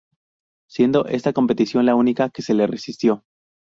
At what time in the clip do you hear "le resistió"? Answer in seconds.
2.55-3.23